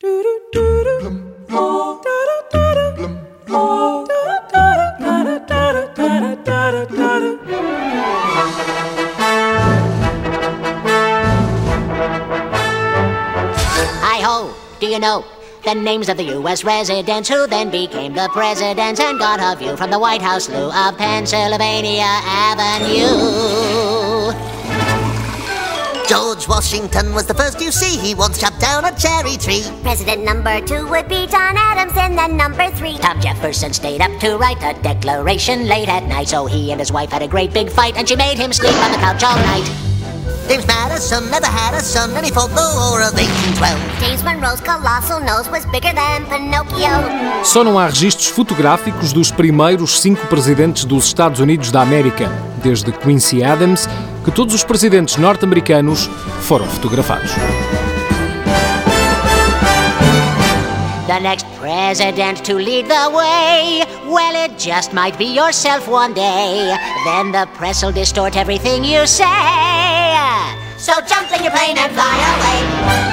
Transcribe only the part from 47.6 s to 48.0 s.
não há